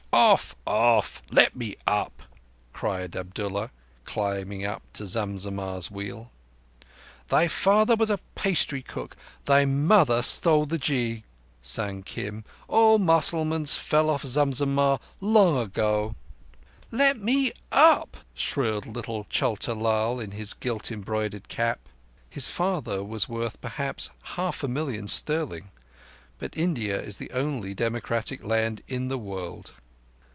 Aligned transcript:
"Off! 0.13 0.53
Off! 0.67 1.23
Let 1.31 1.55
me 1.55 1.77
up!" 1.87 2.23
cried 2.73 3.15
Abdullah, 3.15 3.71
climbing 4.03 4.65
up 4.65 4.81
Zam 4.97 5.37
Zammah's 5.39 5.89
wheel. 5.89 6.31
"Thy 7.29 7.47
father 7.47 7.95
was 7.95 8.09
a 8.09 8.19
pastry 8.35 8.81
cook, 8.81 9.15
Thy 9.45 9.63
mother 9.63 10.21
stole 10.21 10.65
the 10.65 10.77
ghi," 10.77 11.23
sang 11.61 12.03
Kim. 12.03 12.43
"All 12.67 12.99
Mussalmans 12.99 13.75
fell 13.77 14.09
off 14.09 14.23
Zam 14.23 14.51
Zammah 14.51 14.99
long 15.21 15.57
ago!" 15.57 16.15
"Let 16.91 17.17
me 17.21 17.53
up!" 17.71 18.17
shrilled 18.33 18.85
little 18.87 19.23
Chota 19.29 19.73
Lal 19.73 20.19
in 20.19 20.31
his 20.31 20.53
gilt 20.53 20.91
embroidered 20.91 21.47
cap. 21.47 21.79
His 22.29 22.49
father 22.49 23.01
was 23.01 23.29
worth 23.29 23.61
perhaps 23.61 24.09
half 24.23 24.61
a 24.61 24.67
million 24.67 25.07
sterling, 25.07 25.71
but 26.37 26.57
India 26.57 27.01
is 27.01 27.15
the 27.15 27.31
only 27.31 27.73
democratic 27.73 28.43
land 28.43 28.81
in 28.89 29.07
the 29.07 29.17
world. 29.17 29.71